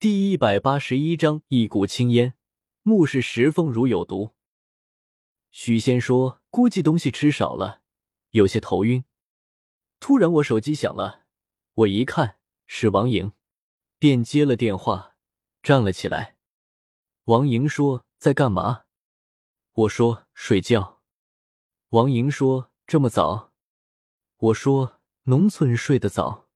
[0.00, 2.34] 第一百八十一章一股青烟，
[2.82, 4.32] 目视石凤如有毒。
[5.50, 7.82] 许仙说：“估计东西吃少了，
[8.30, 9.04] 有些头晕。”
[9.98, 11.26] 突然，我手机响了，
[11.74, 12.38] 我一看
[12.68, 13.32] 是王莹，
[13.98, 15.16] 便接了电话，
[15.64, 16.36] 站了起来。
[17.24, 18.84] 王莹说：“在干嘛？”
[19.74, 21.02] 我说：“睡觉。”
[21.90, 23.52] 王莹说：“这么早？”
[24.38, 26.46] 我说：“农村睡得早。”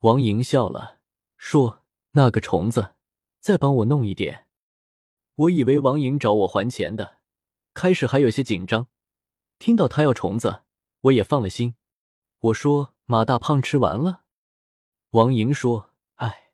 [0.00, 1.00] 王莹笑了，
[1.36, 1.83] 说。
[2.16, 2.94] 那个虫子，
[3.40, 4.46] 再帮我弄一点。
[5.34, 7.18] 我以为王莹找我还钱的，
[7.72, 8.86] 开始还有些紧张。
[9.58, 10.62] 听到他要虫子，
[11.00, 11.74] 我也放了心。
[12.38, 14.22] 我说：“马大胖吃完了。”
[15.10, 16.52] 王莹说：“哎，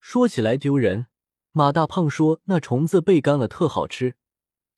[0.00, 1.08] 说起来丢人。”
[1.52, 4.16] 马大胖说：“那虫子被干了，特好吃，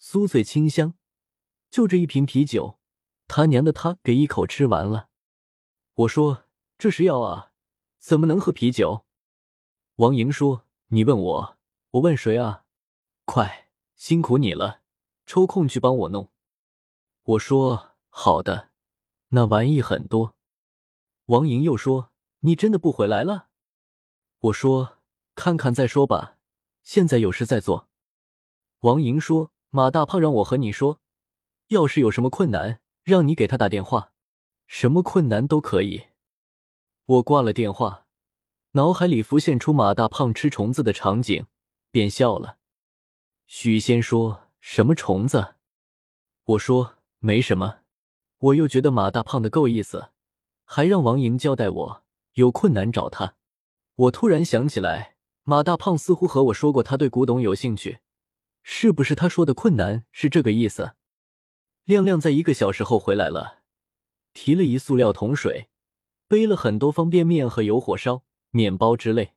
[0.00, 0.94] 酥脆清香。
[1.70, 2.80] 就这一瓶啤酒，
[3.28, 5.10] 他娘的，他给一口吃完了。”
[5.94, 6.46] 我说
[6.76, 7.52] ：“这是药啊，
[8.00, 9.03] 怎么能喝啤酒？”
[9.96, 11.56] 王莹说：“你问我，
[11.92, 12.64] 我问谁啊？
[13.26, 14.80] 快，辛苦你了，
[15.24, 16.32] 抽空去帮我弄。”
[17.22, 18.70] 我说：“好的。”
[19.30, 20.34] 那玩意很多。
[21.26, 22.10] 王莹又说
[22.40, 23.50] ：“你真的不回来了？”
[24.40, 24.98] 我说
[25.36, 26.38] ：“看看再说吧，
[26.82, 27.88] 现在有事在做。”
[28.80, 31.00] 王莹说：“马大胖让我和你说，
[31.68, 34.12] 要是有什么困难，让你给他打电话，
[34.66, 36.06] 什么困难都可以。”
[37.06, 38.03] 我挂了电话。
[38.76, 41.46] 脑海里浮现出马大胖吃虫子的场景，
[41.92, 42.58] 便笑了。
[43.46, 45.54] 许仙说：“什么虫子？”
[46.42, 47.82] 我说：“没什么。”
[48.36, 50.10] 我又觉得马大胖的够意思，
[50.64, 52.02] 还让王莹交代我
[52.32, 53.36] 有困难找他。
[53.94, 58.00] 我突然想起来，马大胖似乎和我说过他对古董有兴趣，
[58.64, 60.94] 是不是他说的困难是这个意思？
[61.84, 63.62] 亮亮在一个小时后回来了，
[64.32, 65.68] 提了一塑料桶水，
[66.26, 68.24] 背了很多方便面和油火烧。
[68.54, 69.34] 面包之类，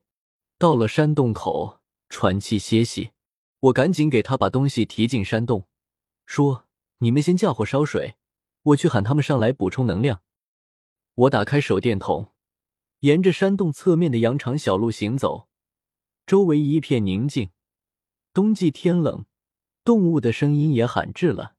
[0.58, 3.10] 到了山洞口喘气歇息，
[3.58, 5.66] 我赶紧给他把东西提进山洞，
[6.24, 6.66] 说
[6.98, 8.14] ：“你们先架火烧水，
[8.62, 10.22] 我去喊他们上来补充能量。”
[11.16, 12.32] 我打开手电筒，
[13.00, 15.48] 沿着山洞侧面的羊肠小路行走，
[16.24, 17.50] 周围一片宁静。
[18.32, 19.26] 冬季天冷，
[19.82, 21.56] 动物的声音也罕至了。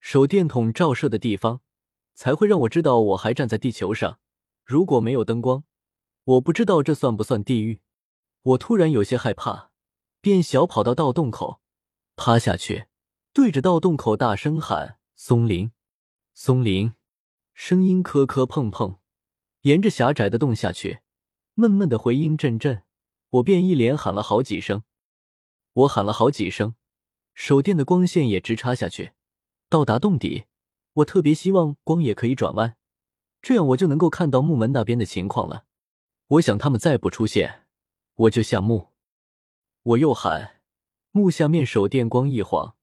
[0.00, 1.60] 手电筒照射的地方，
[2.14, 4.18] 才会让我知道我还站在地球上。
[4.64, 5.62] 如果没有灯光，
[6.26, 7.80] 我不知道这算不算地狱，
[8.42, 9.70] 我突然有些害怕，
[10.20, 11.60] 便小跑到盗洞口，
[12.16, 12.88] 趴下去，
[13.32, 15.70] 对着盗洞口大声喊：“松林，
[16.34, 16.92] 松林！”
[17.54, 18.98] 声音磕磕碰碰，
[19.60, 20.98] 沿着狭窄的洞下去，
[21.54, 22.82] 闷闷的回音阵阵。
[23.30, 24.82] 我便一连喊了好几声，
[25.74, 26.74] 我喊了好几声，
[27.34, 29.12] 手电的光线也直插下去，
[29.68, 30.46] 到达洞底。
[30.94, 32.76] 我特别希望光也可以转弯，
[33.40, 35.65] 这样我就能够看到木门那边的情况了。
[36.28, 37.66] 我想他们再不出现，
[38.14, 38.88] 我就下墓。
[39.82, 40.60] 我又喊，
[41.12, 42.76] 墓下面手电光一晃，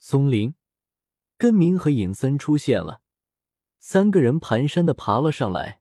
[0.00, 0.56] 松林、
[1.38, 3.02] 根明和尹森出现了，
[3.78, 5.80] 三个人蹒跚的爬了上来，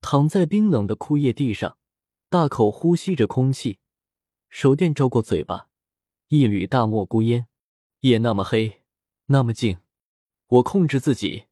[0.00, 1.78] 躺在冰冷的枯叶地上，
[2.28, 3.78] 大口呼吸着空气。
[4.48, 5.68] 手电照过嘴巴，
[6.28, 7.46] 一缕大漠孤烟。
[8.00, 8.82] 夜那么黑，
[9.26, 9.78] 那么静，
[10.48, 11.44] 我控制自己，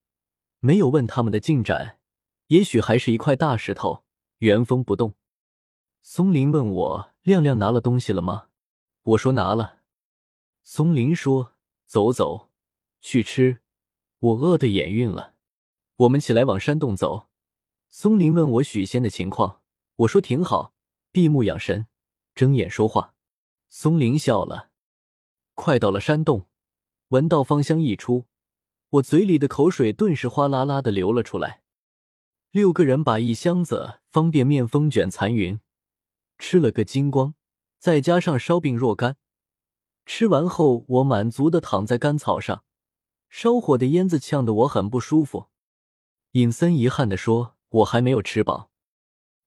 [0.59, 2.00] 没有问他们的进展。
[2.49, 4.05] 也许还是一块大石头。
[4.41, 5.15] 原封不动。
[6.03, 8.49] 松林问我：“亮亮拿了东西了吗？”
[9.03, 9.81] 我说：“拿了。”
[10.65, 11.53] 松林说
[11.84, 12.49] ：“走走，
[13.03, 13.61] 去吃。”
[14.21, 15.34] 我饿得眼晕了。
[15.97, 17.28] 我们起来往山洞走。
[17.89, 19.61] 松林问我许仙的情况，
[19.97, 20.75] 我说：“挺好，
[21.12, 21.87] 闭目养神，
[22.34, 23.15] 睁眼说话。”
[23.69, 24.71] 松林笑了。
[25.55, 26.47] 快到了山洞，
[27.09, 28.25] 闻到芳香溢出，
[28.89, 31.59] 我嘴里的口水顿时哗啦啦的流了出来。
[32.53, 35.61] 六个人把一箱子方便面风卷残云
[36.37, 37.34] 吃了个精光，
[37.78, 39.16] 再加上烧饼若干。
[40.05, 42.65] 吃完后，我满足的躺在干草上，
[43.28, 45.47] 烧火的烟子呛得我很不舒服。
[46.33, 48.72] 尹森遗憾的说：“我还没有吃饱。”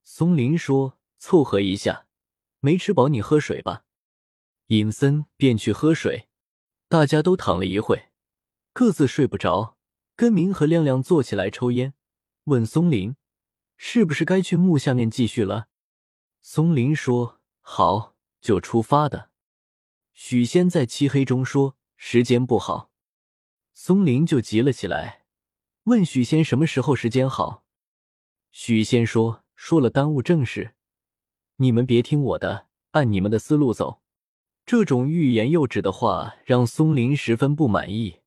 [0.04, 2.08] 松林说：“凑合一下，
[2.62, 3.84] 没吃饱你喝水吧。”
[4.68, 6.30] 尹森便去喝水。
[6.88, 8.10] 大家都躺了一会，
[8.72, 9.76] 各自睡不着。
[10.16, 11.96] 根明和亮亮坐起来抽烟。
[12.46, 13.16] 问松林
[13.78, 15.68] ：“是不是该去墓下面继续了？”
[16.42, 19.30] 松林说：“好，就出发的。”
[20.14, 22.92] 许仙在漆黑中说：“时间不好。”
[23.74, 25.26] 松林就急了起来，
[25.84, 27.64] 问许仙：“什么时候时间好？”
[28.52, 30.76] 许仙说：“说了耽误正事，
[31.56, 34.02] 你们别听我的，按你们的思路走。”
[34.66, 38.22] 这种欲言又止的话让松林十分不满意，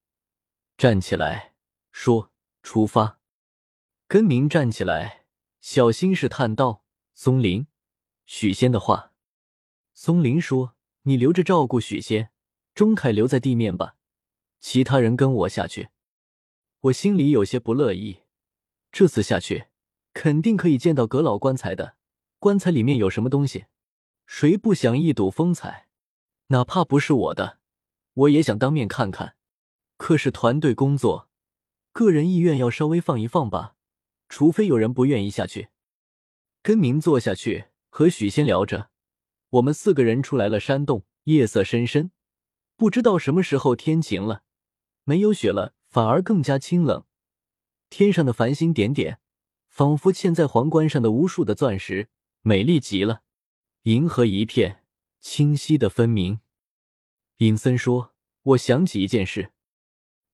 [0.77, 1.55] 站起来
[1.93, 2.31] 说
[2.62, 3.16] ：“出发。”
[4.08, 5.25] 根明站起来，
[5.61, 7.67] 小心试探道：“松林，
[8.25, 9.12] 许仙的话。”
[9.94, 12.31] 松林说：“你留着照顾许仙，
[12.73, 13.97] 钟凯留在地面吧，
[14.61, 15.88] 其他人跟我下去。”
[16.82, 18.20] 我心里有些不乐意，
[18.93, 19.67] 这次下去
[20.14, 21.97] 肯定可以见到阁老棺材的，
[22.38, 23.67] 棺材里面有什么东西，
[24.25, 25.88] 谁不想一睹风采？
[26.49, 27.59] 哪怕不是我的，
[28.14, 29.35] 我也想当面看看。
[29.97, 31.29] 可是团队工作，
[31.91, 33.75] 个人意愿要稍微放一放吧，
[34.28, 35.69] 除非有人不愿意下去。
[36.62, 38.90] 跟明坐下去和许仙聊着，
[39.50, 42.11] 我们四个人出来了山洞，夜色深深，
[42.76, 44.43] 不知道什么时候天晴了，
[45.05, 47.05] 没有雪了，反而更加清冷。
[47.88, 49.20] 天上的繁星点点，
[49.69, 52.08] 仿佛嵌在皇冠上的无数的钻石，
[52.43, 53.23] 美丽极了。
[53.82, 54.84] 银河一片，
[55.20, 56.40] 清晰的分明。
[57.37, 59.52] 尹森说：“我想起一件事。”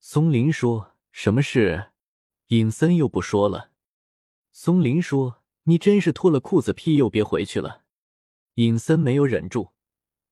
[0.00, 1.90] 松林说：“什么事？”
[2.48, 3.71] 尹森又不说了。
[4.52, 7.82] 松林说：“你真是脱了裤子屁又别回去了。”
[8.56, 9.70] 尹森没有忍住，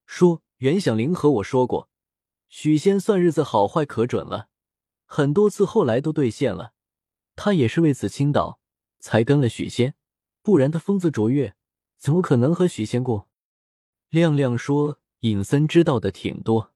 [0.05, 1.88] 说：“袁响铃和我说过，
[2.49, 4.49] 许仙算日子好坏可准了，
[5.06, 6.75] 很多次后来都兑现了。
[7.34, 8.61] 他也是为此倾倒，
[8.99, 9.94] 才跟了许仙，
[10.43, 11.56] 不然他风姿卓越，
[11.96, 13.28] 怎么可能和许仙过？”
[14.11, 16.75] 亮亮说：“尹森知道的挺多。”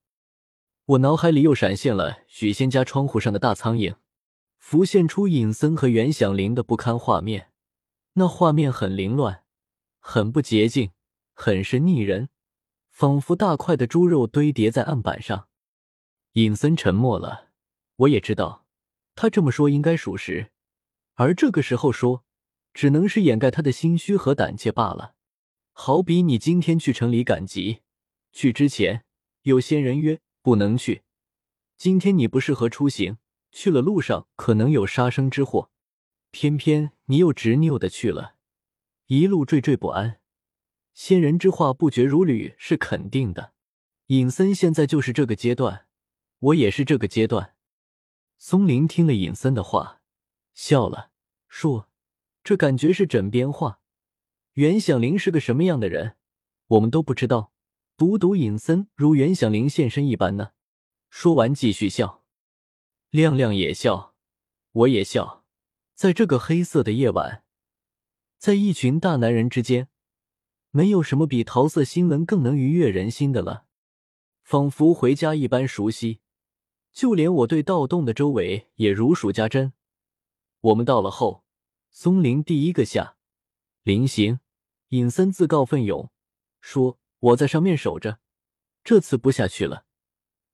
[0.86, 3.96] 我脑海里又闪现了许仙家窗户上的大苍蝇，
[4.66, 7.50] 浮现出尹森和袁响铃的不堪画面。
[8.14, 9.44] 那画面很凌乱，
[9.98, 10.90] 很不洁净，
[11.34, 12.30] 很是腻人，
[12.88, 15.48] 仿佛大块的猪肉堆叠在案板上。
[16.32, 17.50] 尹森沉默了，
[17.96, 18.64] 我也知道
[19.14, 20.50] 他这么说应该属实，
[21.12, 22.24] 而这个时候说，
[22.72, 25.14] 只能是掩盖他的心虚和胆怯罢了。
[25.72, 27.82] 好比你今天去城里赶集，
[28.32, 29.04] 去之前
[29.42, 30.20] 有仙人约。
[30.40, 31.02] 不能去，
[31.76, 33.18] 今天你不适合出行，
[33.54, 35.70] 去了路上可能有杀生之祸，
[36.32, 38.34] 偏偏你又执拗的去了，
[39.06, 40.20] 一路惴惴不安。
[40.92, 43.52] 仙人之话不绝如缕是肯定的，
[44.08, 45.86] 尹森现在就是这个阶段，
[46.40, 47.54] 我也是这个阶段。
[48.38, 50.02] 松林听了尹森的话，
[50.52, 51.12] 笑了，
[51.46, 51.88] 说
[52.42, 53.78] ：“这感觉是枕边话。
[54.54, 56.16] 袁响铃是个什么样的人，
[56.66, 57.52] 我们都不知道。”
[57.96, 60.50] 独独尹森如袁响铃现身一般呢。
[61.08, 62.23] 说完，继续笑。
[63.14, 64.16] 亮亮也笑，
[64.72, 65.44] 我也笑。
[65.94, 67.44] 在这个黑色的夜晚，
[68.38, 69.88] 在一群大男人之间，
[70.72, 73.66] 没有什么比桃色新闻更能愉悦人心的了。
[74.42, 76.18] 仿佛回家一般熟悉，
[76.92, 79.72] 就连我对盗洞的周围也如数家珍。
[80.60, 81.44] 我们到了后，
[81.90, 83.16] 松林第一个下，
[83.84, 84.40] 临行，
[84.88, 86.10] 尹森自告奋勇
[86.60, 86.98] 说。
[87.20, 88.18] 我在上面守着，
[88.82, 89.86] 这次不下去了。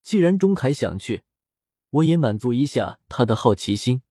[0.03, 1.23] 既然钟凯想去，
[1.91, 4.03] 我也满足一下他的好奇心。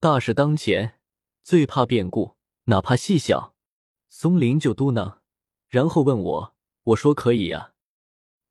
[0.00, 0.98] 大事当前，
[1.42, 3.54] 最怕变故，哪怕细小。
[4.08, 5.18] 松林就嘟囔，
[5.68, 6.54] 然后问我，
[6.84, 7.72] 我说可以呀。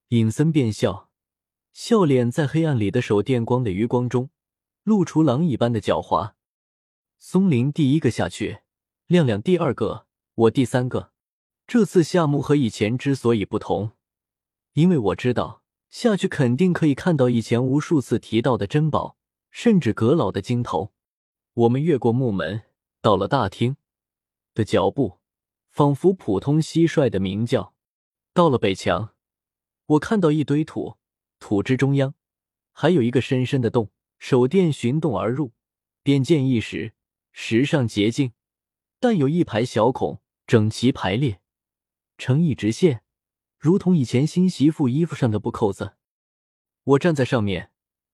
[0.09, 1.09] 尹森便笑，
[1.73, 4.29] 笑脸在黑暗里的手电光的余光中，
[4.83, 6.33] 露出狼一般的狡猾。
[7.17, 8.59] 松林第一个下去，
[9.07, 10.05] 亮亮第二个，
[10.35, 11.11] 我第三个。
[11.65, 13.91] 这次夏目和以前之所以不同，
[14.73, 15.56] 因为我知道
[15.89, 19.17] 下去肯定可以看到以前无数次提到的珍宝，
[19.49, 20.93] 甚至阁老的金头。
[21.53, 22.63] 我们越过木门，
[23.01, 23.77] 到了大厅，
[24.53, 25.19] 的脚步
[25.71, 27.73] 仿佛普通蟋蟀的鸣叫。
[28.33, 29.15] 到了北墙，
[29.85, 30.97] 我看到一堆土，
[31.39, 32.13] 土之中央
[32.71, 33.89] 还有一个深深的洞，
[34.19, 35.53] 手电寻洞而入，
[36.03, 36.94] 便见一石，
[37.31, 38.33] 石上洁净，
[38.99, 41.41] 但有一排小孔，整齐排列。
[42.19, 43.03] 成一直线，
[43.68, 45.97] 如同以前新媳妇衣服上的布扣子。
[46.86, 47.69] 我站在上面，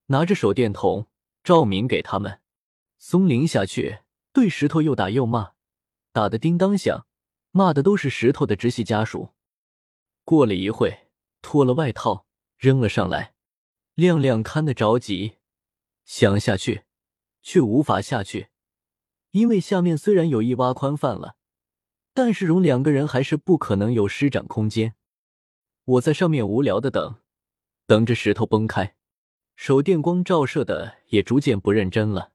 [0.08, 1.06] 拿着手电筒
[1.44, 2.42] 照明给他们。
[2.98, 4.00] 松林下去，
[4.32, 5.52] 对石头又打又骂，
[6.12, 7.06] 打得叮当响，
[7.52, 9.30] 骂的都是石头的直系家属。
[10.24, 11.12] 过了一会，
[11.44, 12.26] 脱了外套
[12.58, 13.36] 扔了上来。
[13.94, 15.34] 亮亮看得着急，
[16.04, 16.86] 想下去，
[17.44, 18.48] 却无法下去，
[19.30, 21.36] 因为下面虽然有一挖宽泛了。
[22.16, 24.96] 但是容两个人还是不可能有施展空间。
[25.86, 27.16] 我在上面无聊的等，
[27.86, 28.96] 等着石头崩开，
[29.58, 32.32] 手电光照射的也逐渐不认真了。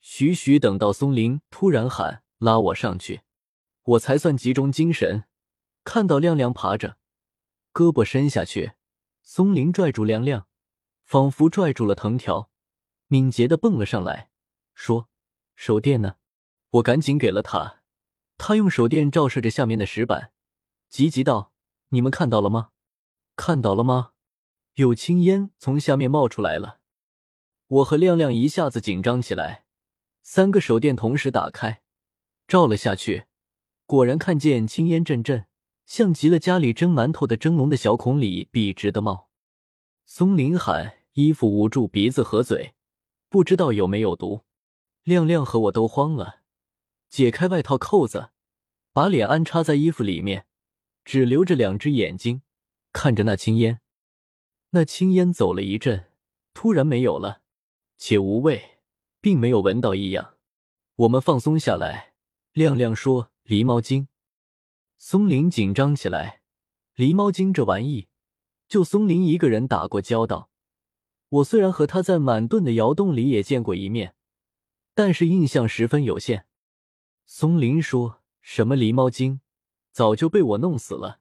[0.00, 3.22] 徐徐等到松林突然喊拉我上去，
[3.82, 5.24] 我才算集中精神，
[5.82, 6.98] 看到亮亮爬着，
[7.72, 8.74] 胳膊伸下去，
[9.22, 10.46] 松林拽住亮亮，
[11.02, 12.48] 仿佛拽住了藤条，
[13.08, 14.30] 敏捷的蹦了上来，
[14.74, 15.08] 说
[15.56, 16.16] ：“手电呢？”
[16.74, 17.82] 我赶紧给了他。
[18.36, 20.32] 他用手电照射着下面的石板，
[20.88, 21.52] 急急道
[21.90, 22.70] ：“你们看到了吗？
[23.36, 24.12] 看到了吗？
[24.74, 26.80] 有青烟从下面冒出来了。”
[27.66, 29.64] 我和亮亮一下子紧张起来，
[30.22, 31.82] 三个手电同时打开，
[32.46, 33.24] 照了下去，
[33.86, 35.46] 果然看见青烟阵阵，
[35.86, 39.30] 像极了家里蒸馒头的蒸笼的小孔里笔直的冒。
[40.04, 42.74] 松林喊：“衣服捂住鼻子和嘴，
[43.28, 44.42] 不知道有没有毒。”
[45.02, 46.40] 亮亮和我都慌了，
[47.08, 48.30] 解开外套扣子，
[48.92, 50.46] 把脸安插在衣服里面，
[51.04, 52.42] 只留着两只眼睛
[52.94, 53.80] 看着那青烟。
[54.70, 56.06] 那青烟走了一阵，
[56.54, 57.42] 突然没有了，
[57.98, 58.78] 且无味，
[59.20, 60.36] 并没有闻到异样。
[60.94, 62.14] 我们放松下来，
[62.52, 64.08] 亮亮说：“狸猫精。”
[64.96, 66.40] 松林紧张起来，
[66.94, 68.06] 狸猫精这玩意，
[68.68, 70.50] 就松林一个人打过交道。
[71.28, 74.14] 我虽然和他在满盾的窑洞里也见过一面，
[74.94, 76.46] 但是印象十分有限。
[77.26, 79.40] 松林说什么狸猫精，
[79.90, 81.20] 早就被我弄死了。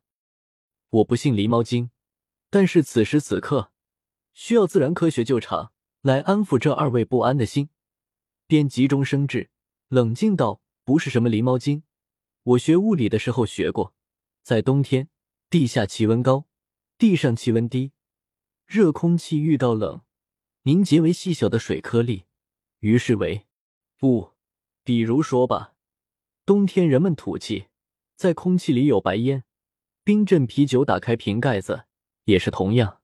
[0.93, 1.89] 我不信狸猫精，
[2.51, 3.71] 但是此时此刻，
[4.31, 7.69] 需要自然科学救场来安抚这二位不安的心。
[8.45, 9.49] 便急中生智，
[9.87, 11.81] 冷静道：“不是什么狸猫精。”
[12.43, 13.95] 我学物理的时候学过，
[14.43, 15.09] 在冬天，
[15.49, 16.45] 地下气温高，
[16.99, 17.93] 地上气温低，
[18.67, 20.01] 热空气遇到冷，
[20.63, 22.25] 凝结为细小的水颗粒，
[22.81, 23.47] 于是为
[24.03, 24.33] 雾。
[24.83, 25.73] 比如说吧，
[26.45, 27.69] 冬天人们吐气，
[28.15, 29.45] 在空气里有白烟，
[30.05, 31.85] 冰镇啤酒打开瓶盖子
[32.25, 32.99] 也是同样，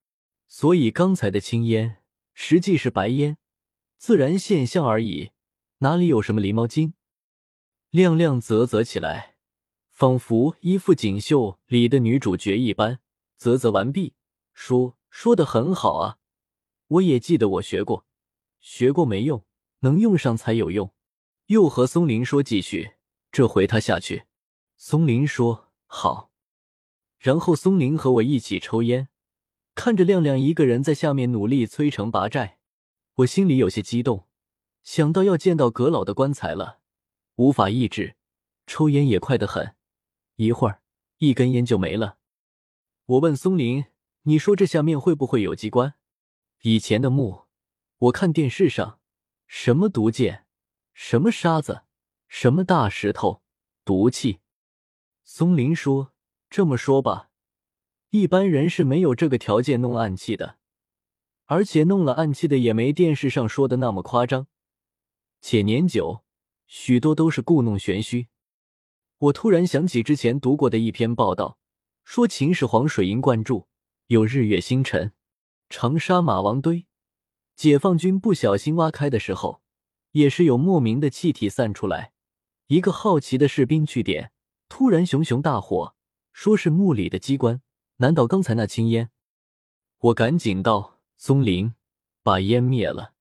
[0.47, 2.03] 所以刚才的青烟
[2.33, 3.37] 实际是白烟，
[3.97, 5.31] 自然现象而已，
[5.77, 6.93] 哪里有什么狸猫精？
[7.89, 9.37] 亮亮啧啧起来，
[9.91, 12.99] 仿佛一副锦绣里的女主角一般。
[13.37, 14.13] 啧啧完毕，
[14.53, 16.17] 说：“说的很好啊，
[16.87, 18.05] 我也记得我学过，
[18.59, 19.45] 学过没用，
[19.79, 20.93] 能用上才有用。”
[21.47, 22.95] 又和松林说：“继续，
[23.31, 24.25] 这回他下去。”
[24.75, 26.28] 松林说：“好。”
[27.19, 29.09] 然后松林和我一起抽烟，
[29.75, 32.57] 看着亮亮一个人在下面努力摧城拔寨，
[33.15, 34.25] 我心里有些激动，
[34.83, 36.79] 想到要见到阁老的棺材了。
[37.35, 38.15] 无法抑制，
[38.65, 39.75] 抽烟也快得很，
[40.35, 40.81] 一会儿
[41.17, 42.17] 一根烟就没了。
[43.05, 43.85] 我问松林
[44.23, 45.95] ：“你说这下面会不会有机关？”
[46.63, 47.47] 以前的墓，
[47.97, 48.99] 我看电视上，
[49.47, 50.45] 什么毒箭，
[50.93, 51.83] 什么沙子，
[52.27, 53.41] 什么大石头，
[53.83, 54.39] 毒气。
[55.23, 56.13] 松林说
[56.49, 57.29] ：“这么说吧，
[58.09, 60.57] 一般人是没有这个条件弄暗器的，
[61.45, 64.47] 而且弄了暗器的也没电视上说的那么夸张，
[65.41, 66.23] 且年久。”
[66.71, 68.27] 许多都是故弄玄虚。
[69.17, 71.57] 我突然想起之前读过的一篇报道，
[72.03, 73.67] 说秦始皇水银灌注，
[74.05, 75.13] 有日月星辰、
[75.67, 76.85] 长沙马王堆，
[77.55, 79.63] 解放军不小心挖开的时候，
[80.11, 82.13] 也是有莫名的气体散出来。
[82.67, 84.31] 一个好奇的士兵去点，
[84.67, 85.95] 突然熊熊大火，
[86.41, 87.61] 说是墓里的机关。
[87.97, 89.09] 难道刚才那青烟？
[89.97, 91.73] 我赶紧道：“松林，
[92.23, 93.11] 把烟灭了。”